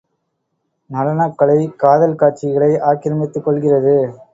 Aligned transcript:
நடனக் 0.89 1.37
கலை 1.37 1.59
காதல் 1.77 2.15
காட்சிகளை 2.15 2.71
ஆக்கிரமித்துக் 2.91 3.45
கொள்கிறது. 3.45 3.97